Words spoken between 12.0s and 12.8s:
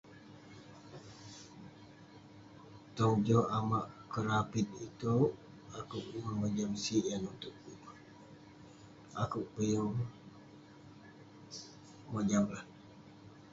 mojam lah